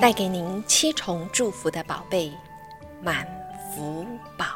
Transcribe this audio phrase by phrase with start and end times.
[0.00, 2.32] 带给您七重祝福的宝贝
[3.02, 3.26] 满
[3.74, 4.49] 福宝。